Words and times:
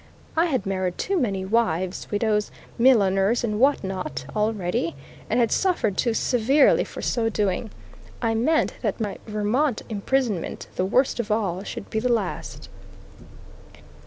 I 0.35 0.47
had 0.47 0.65
married 0.65 0.97
too 0.97 1.19
many 1.19 1.45
wives, 1.45 2.09
widows, 2.09 2.49
milliners, 2.79 3.43
and 3.43 3.59
what 3.59 3.83
not, 3.83 4.25
already, 4.35 4.95
and 5.29 5.39
had 5.39 5.51
suffered 5.51 5.95
too 5.95 6.15
severely 6.15 6.83
for 6.83 7.03
so 7.03 7.29
doing. 7.29 7.69
I 8.19 8.33
meant 8.33 8.73
that 8.81 8.99
my 8.99 9.19
Vermont 9.27 9.83
imprisonment, 9.89 10.65
the 10.75 10.85
worst 10.87 11.19
of 11.19 11.29
all, 11.29 11.61
should 11.63 11.91
be 11.91 11.99
the 11.99 12.11
last. 12.11 12.67